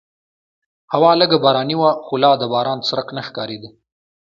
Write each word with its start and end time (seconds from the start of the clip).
هوا 0.93 1.11
لږه 1.21 1.37
باراني 1.43 1.75
وه 1.81 1.91
خو 2.05 2.13
لا 2.23 2.31
د 2.41 2.43
باران 2.53 2.79
څرک 2.87 3.07
نه 3.17 3.21
ښکارېده. 3.27 3.69